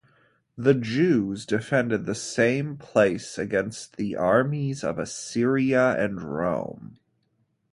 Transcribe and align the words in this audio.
The 0.57 0.73
Jews 0.73 1.45
defended 1.45 2.07
the 2.07 2.15
same 2.15 2.75
place 2.75 3.37
against 3.37 3.97
the 3.97 4.15
armies 4.15 4.83
of 4.83 4.97
Assyria 4.97 5.91
and 5.91 6.19
Rome. 6.23 6.97